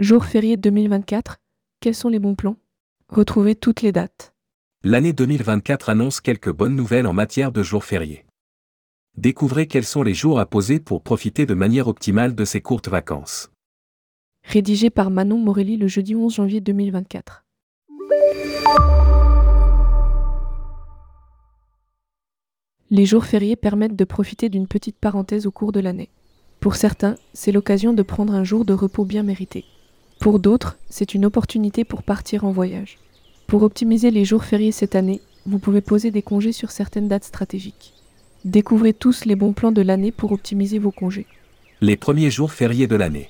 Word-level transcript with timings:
Jour 0.00 0.26
férié 0.26 0.56
2024, 0.56 1.38
quels 1.80 1.96
sont 1.96 2.08
les 2.08 2.20
bons 2.20 2.36
plans? 2.36 2.54
Retrouvez 3.08 3.56
toutes 3.56 3.82
les 3.82 3.90
dates. 3.90 4.32
L'année 4.84 5.12
2024 5.12 5.88
annonce 5.88 6.20
quelques 6.20 6.52
bonnes 6.52 6.76
nouvelles 6.76 7.08
en 7.08 7.12
matière 7.12 7.50
de 7.50 7.64
jours 7.64 7.82
fériés. 7.82 8.24
Découvrez 9.16 9.66
quels 9.66 9.84
sont 9.84 10.04
les 10.04 10.14
jours 10.14 10.38
à 10.38 10.46
poser 10.46 10.78
pour 10.78 11.02
profiter 11.02 11.46
de 11.46 11.54
manière 11.54 11.88
optimale 11.88 12.36
de 12.36 12.44
ces 12.44 12.60
courtes 12.60 12.86
vacances. 12.86 13.50
Rédigé 14.44 14.88
par 14.88 15.10
Manon 15.10 15.38
Morelli 15.38 15.76
le 15.76 15.88
jeudi 15.88 16.14
11 16.14 16.32
janvier 16.32 16.60
2024. 16.60 17.44
Les 22.90 23.04
jours 23.04 23.24
fériés 23.24 23.56
permettent 23.56 23.96
de 23.96 24.04
profiter 24.04 24.48
d'une 24.48 24.68
petite 24.68 25.00
parenthèse 25.00 25.44
au 25.48 25.50
cours 25.50 25.72
de 25.72 25.80
l'année. 25.80 26.10
Pour 26.60 26.76
certains, 26.76 27.16
c'est 27.32 27.50
l'occasion 27.50 27.92
de 27.92 28.02
prendre 28.04 28.34
un 28.34 28.44
jour 28.44 28.64
de 28.64 28.74
repos 28.74 29.04
bien 29.04 29.24
mérité. 29.24 29.64
Pour 30.18 30.40
d'autres, 30.40 30.76
c'est 30.90 31.14
une 31.14 31.24
opportunité 31.24 31.84
pour 31.84 32.02
partir 32.02 32.44
en 32.44 32.50
voyage. 32.50 32.98
Pour 33.46 33.62
optimiser 33.62 34.10
les 34.10 34.24
jours 34.24 34.44
fériés 34.44 34.72
cette 34.72 34.96
année, 34.96 35.20
vous 35.46 35.58
pouvez 35.58 35.80
poser 35.80 36.10
des 36.10 36.22
congés 36.22 36.52
sur 36.52 36.70
certaines 36.70 37.08
dates 37.08 37.24
stratégiques. 37.24 37.94
Découvrez 38.44 38.92
tous 38.92 39.24
les 39.24 39.36
bons 39.36 39.52
plans 39.52 39.72
de 39.72 39.82
l'année 39.82 40.10
pour 40.10 40.32
optimiser 40.32 40.78
vos 40.78 40.90
congés. 40.90 41.26
Les 41.80 41.96
premiers 41.96 42.30
jours 42.30 42.52
fériés 42.52 42.88
de 42.88 42.96
l'année. 42.96 43.28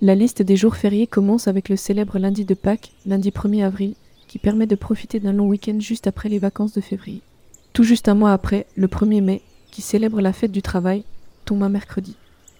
La 0.00 0.14
liste 0.14 0.42
des 0.42 0.56
jours 0.56 0.76
fériés 0.76 1.06
commence 1.06 1.46
avec 1.46 1.68
le 1.68 1.76
célèbre 1.76 2.18
lundi 2.18 2.44
de 2.44 2.54
Pâques, 2.54 2.92
lundi 3.06 3.30
1er 3.30 3.64
avril, 3.64 3.94
qui 4.26 4.38
permet 4.38 4.66
de 4.66 4.74
profiter 4.74 5.20
d'un 5.20 5.32
long 5.32 5.46
week-end 5.46 5.78
juste 5.78 6.06
après 6.06 6.30
les 6.30 6.38
vacances 6.38 6.72
de 6.72 6.80
février. 6.80 7.20
Tout 7.74 7.84
juste 7.84 8.08
un 8.08 8.14
mois 8.14 8.32
après, 8.32 8.66
le 8.76 8.86
1er 8.86 9.22
mai, 9.22 9.42
qui 9.70 9.82
célèbre 9.82 10.20
la 10.20 10.32
fête 10.32 10.52
du 10.52 10.62
travail, 10.62 11.04
tombe 11.44 11.62
un 11.62 11.68
mercredi. 11.68 12.16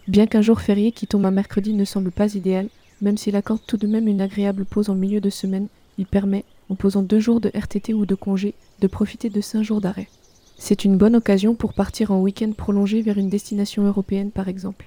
Bien 0.06 0.26
qu'un 0.26 0.42
jour 0.42 0.60
férié 0.60 0.92
qui 0.92 1.06
tombe 1.06 1.24
un 1.24 1.30
mercredi 1.30 1.72
ne 1.72 1.84
semble 1.84 2.12
pas 2.12 2.34
idéal, 2.34 2.68
même 3.02 3.18
s'il 3.18 3.36
accorde 3.36 3.60
tout 3.66 3.76
de 3.76 3.86
même 3.86 4.08
une 4.08 4.22
agréable 4.22 4.64
pause 4.64 4.88
en 4.88 4.94
milieu 4.94 5.20
de 5.20 5.28
semaine, 5.28 5.66
il 5.98 6.06
permet, 6.06 6.44
en 6.70 6.74
posant 6.76 7.02
deux 7.02 7.20
jours 7.20 7.40
de 7.40 7.50
RTT 7.54 7.92
ou 7.92 8.06
de 8.06 8.14
congé, 8.14 8.54
de 8.80 8.86
profiter 8.86 9.28
de 9.28 9.40
cinq 9.40 9.62
jours 9.62 9.80
d'arrêt. 9.80 10.08
C'est 10.56 10.84
une 10.84 10.96
bonne 10.96 11.16
occasion 11.16 11.54
pour 11.54 11.74
partir 11.74 12.12
en 12.12 12.20
week-end 12.20 12.52
prolongé 12.52 13.02
vers 13.02 13.18
une 13.18 13.28
destination 13.28 13.84
européenne 13.84 14.30
par 14.30 14.48
exemple. 14.48 14.86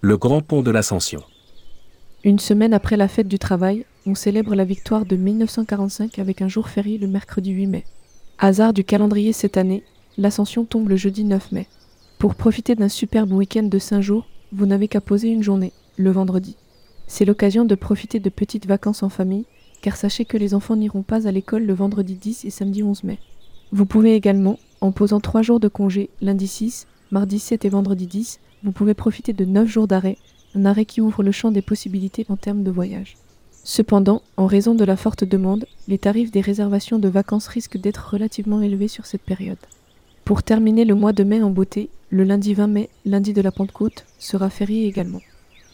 Le 0.00 0.16
grand 0.16 0.40
pont 0.40 0.62
de 0.62 0.70
l'Ascension. 0.70 1.22
Une 2.22 2.38
semaine 2.38 2.72
après 2.72 2.96
la 2.96 3.08
fête 3.08 3.28
du 3.28 3.38
travail, 3.38 3.84
on 4.06 4.14
célèbre 4.14 4.54
la 4.54 4.64
victoire 4.64 5.04
de 5.04 5.16
1945 5.16 6.18
avec 6.20 6.42
un 6.42 6.48
jour 6.48 6.68
férié 6.68 6.96
le 6.96 7.08
mercredi 7.08 7.50
8 7.50 7.66
mai. 7.66 7.84
Hasard 8.38 8.72
du 8.72 8.84
calendrier 8.84 9.32
cette 9.32 9.56
année, 9.56 9.82
l'Ascension 10.16 10.64
tombe 10.64 10.88
le 10.88 10.96
jeudi 10.96 11.24
9 11.24 11.52
mai. 11.52 11.66
Pour 12.18 12.36
profiter 12.36 12.76
d'un 12.76 12.88
superbe 12.88 13.32
week-end 13.32 13.64
de 13.64 13.78
5 13.78 14.00
jours, 14.00 14.26
vous 14.52 14.66
n'avez 14.66 14.86
qu'à 14.88 15.00
poser 15.00 15.28
une 15.28 15.42
journée, 15.42 15.72
le 15.96 16.10
vendredi. 16.10 16.56
C'est 17.06 17.24
l'occasion 17.24 17.64
de 17.64 17.74
profiter 17.74 18.20
de 18.20 18.30
petites 18.30 18.66
vacances 18.66 19.02
en 19.02 19.08
famille, 19.08 19.44
car 19.80 19.96
sachez 19.96 20.24
que 20.24 20.36
les 20.36 20.54
enfants 20.54 20.76
n'iront 20.76 21.02
pas 21.02 21.28
à 21.28 21.32
l'école 21.32 21.64
le 21.64 21.74
vendredi 21.74 22.14
10 22.14 22.44
et 22.44 22.50
samedi 22.50 22.82
11 22.82 23.04
mai. 23.04 23.18
Vous 23.72 23.86
pouvez 23.86 24.14
également, 24.14 24.58
en 24.80 24.92
posant 24.92 25.20
3 25.20 25.42
jours 25.42 25.60
de 25.60 25.68
congé, 25.68 26.10
lundi 26.20 26.46
6, 26.46 26.86
mardi 27.10 27.38
7 27.38 27.64
et 27.64 27.68
vendredi 27.68 28.06
10, 28.06 28.40
vous 28.64 28.72
pouvez 28.72 28.94
profiter 28.94 29.32
de 29.32 29.44
9 29.44 29.68
jours 29.68 29.86
d'arrêt, 29.86 30.18
un 30.54 30.64
arrêt 30.64 30.84
qui 30.84 31.00
ouvre 31.00 31.22
le 31.22 31.32
champ 31.32 31.50
des 31.50 31.62
possibilités 31.62 32.26
en 32.28 32.36
termes 32.36 32.62
de 32.62 32.70
voyage. 32.70 33.16
Cependant, 33.62 34.22
en 34.36 34.46
raison 34.46 34.74
de 34.74 34.84
la 34.84 34.96
forte 34.96 35.24
demande, 35.24 35.66
les 35.88 35.98
tarifs 35.98 36.30
des 36.30 36.40
réservations 36.40 36.98
de 36.98 37.08
vacances 37.08 37.48
risquent 37.48 37.78
d'être 37.78 38.10
relativement 38.12 38.60
élevés 38.60 38.88
sur 38.88 39.06
cette 39.06 39.22
période. 39.22 39.58
Pour 40.24 40.42
terminer 40.42 40.84
le 40.84 40.94
mois 40.94 41.12
de 41.12 41.24
mai 41.24 41.42
en 41.42 41.50
beauté, 41.50 41.90
le 42.10 42.24
lundi 42.24 42.54
20 42.54 42.66
mai, 42.68 42.88
lundi 43.04 43.32
de 43.32 43.42
la 43.42 43.52
Pentecôte, 43.52 44.06
sera 44.18 44.50
férié 44.50 44.86
également. 44.86 45.20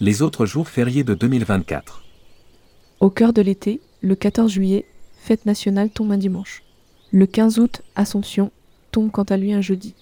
Les 0.04 0.20
autres 0.20 0.46
jours 0.46 0.68
fériés 0.68 1.04
de 1.04 1.14
2024. 1.14 2.02
Au 2.98 3.08
cœur 3.08 3.32
de 3.32 3.40
l'été, 3.40 3.80
le 4.00 4.16
14 4.16 4.50
juillet, 4.50 4.84
fête 5.16 5.46
nationale 5.46 5.90
tombe 5.90 6.10
un 6.10 6.16
dimanche. 6.16 6.64
Le 7.12 7.24
15 7.24 7.60
août, 7.60 7.82
Assomption, 7.94 8.50
tombe 8.90 9.12
quant 9.12 9.22
à 9.22 9.36
lui 9.36 9.52
un 9.52 9.60
jeudi. 9.60 9.94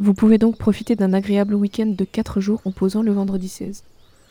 Vous 0.00 0.12
pouvez 0.12 0.38
donc 0.38 0.58
profiter 0.58 0.96
d'un 0.96 1.12
agréable 1.12 1.54
week-end 1.54 1.86
de 1.86 2.04
4 2.04 2.40
jours 2.40 2.62
en 2.64 2.72
posant 2.72 3.02
le 3.02 3.12
vendredi 3.12 3.46
16. 3.46 3.84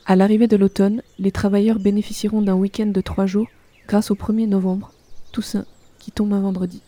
À 0.06 0.18
l'arrivée 0.18 0.48
de 0.48 0.58
l'automne, 0.58 1.02
les 1.20 1.32
travailleurs 1.32 1.80
bénéficieront 1.80 2.42
d'un 2.42 2.56
week-end 2.56 2.88
de 2.88 3.00
3 3.00 3.26
jours 3.26 3.48
grâce 3.88 4.12
au 4.12 4.16
1er 4.16 4.50
novembre, 4.50 4.92
Toussaint, 5.32 5.66
qui 6.00 6.12
tombe 6.12 6.34
un 6.34 6.42
vendredi. 6.42 6.82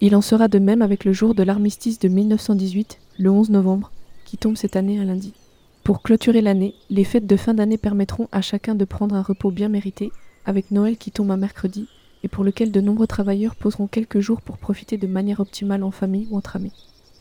Il 0.00 0.14
en 0.14 0.22
sera 0.22 0.46
de 0.46 0.60
même 0.60 0.82
avec 0.82 1.04
le 1.04 1.12
jour 1.12 1.34
de 1.34 1.42
l'armistice 1.42 1.98
de 1.98 2.06
1918, 2.06 3.00
le 3.18 3.30
11 3.30 3.50
novembre, 3.50 3.90
qui 4.26 4.36
tombe 4.36 4.56
cette 4.56 4.76
année 4.76 5.00
un 5.00 5.06
lundi. 5.06 5.34
Pour 5.90 6.02
clôturer 6.02 6.40
l'année, 6.40 6.76
les 6.88 7.02
fêtes 7.02 7.26
de 7.26 7.34
fin 7.34 7.52
d'année 7.52 7.76
permettront 7.76 8.28
à 8.30 8.42
chacun 8.42 8.76
de 8.76 8.84
prendre 8.84 9.16
un 9.16 9.22
repos 9.22 9.50
bien 9.50 9.68
mérité, 9.68 10.12
avec 10.46 10.70
Noël 10.70 10.96
qui 10.96 11.10
tombe 11.10 11.32
un 11.32 11.36
mercredi, 11.36 11.88
et 12.22 12.28
pour 12.28 12.44
lequel 12.44 12.70
de 12.70 12.80
nombreux 12.80 13.08
travailleurs 13.08 13.56
poseront 13.56 13.88
quelques 13.88 14.20
jours 14.20 14.40
pour 14.40 14.56
profiter 14.58 14.98
de 14.98 15.08
manière 15.08 15.40
optimale 15.40 15.82
en 15.82 15.90
famille 15.90 16.28
ou 16.30 16.36
entre 16.36 16.54
amis. 16.54 16.70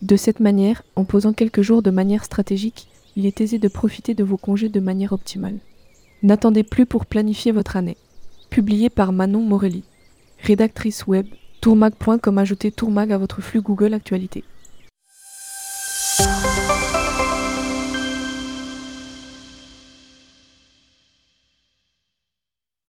De 0.04 0.16
cette 0.16 0.40
manière, 0.40 0.84
en 0.96 1.04
posant 1.04 1.34
quelques 1.34 1.64
jours 1.64 1.82
de 1.82 1.90
manière 1.90 2.24
stratégique, 2.24 2.86
il 3.16 3.26
est 3.26 3.42
aisé 3.42 3.58
de 3.58 3.68
profiter 3.68 4.14
de 4.14 4.24
vos 4.24 4.38
congés 4.38 4.70
de 4.70 4.80
manière 4.80 5.14
optimale. 5.14 5.58
N'attendez 6.22 6.62
plus 6.62 6.86
pour 6.86 7.08
planifier 7.08 7.52
votre 7.52 7.76
année. 7.76 7.98
Publié 8.52 8.92
par 8.92 9.14
Manon 9.14 9.42
Morelli. 9.42 9.84
Rédactrice 10.44 11.08
web, 11.08 11.26
tourmag.com 11.62 12.38
ajoutez 12.38 12.72
tourmag 12.72 13.12
à 13.12 13.18
votre 13.18 13.42
flux 13.42 13.62
Google 13.64 13.96
Actualité. 13.96 14.44